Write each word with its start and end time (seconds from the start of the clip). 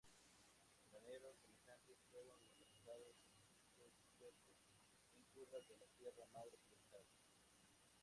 Graneros 0.89 1.37
semejantes 1.43 1.99
fueron 2.09 2.39
localizados 2.41 3.17
en 3.37 3.53
sitios 3.53 3.93
dispersos 4.01 4.57
en 5.15 5.21
cuevas 5.35 5.61
de 5.67 5.77
la 5.77 5.85
Sierra 5.95 6.25
Madre 6.33 6.55
Occidental. 6.57 7.03